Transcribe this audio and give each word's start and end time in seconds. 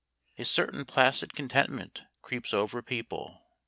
A 0.39 0.45
certain 0.45 0.83
placid 0.85 1.35
contentment 1.35 2.05
creeps 2.23 2.55
over 2.55 2.81
people. 2.81 3.39